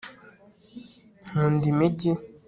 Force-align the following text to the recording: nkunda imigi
nkunda 1.29 1.63
imigi 1.71 2.11